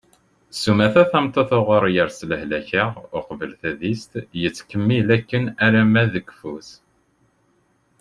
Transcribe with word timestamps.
sumata 0.61 1.01
tameṭṭut 1.11 1.49
uɣur 1.57 1.83
yers 1.95 2.17
lehlak-a 2.29 2.83
uqbel 3.17 3.51
tadist 3.61 4.11
yettkemmil 4.41 5.07
akken 5.17 5.43
arma 5.65 6.03
d 6.11 6.13
keffu-s 6.27 6.69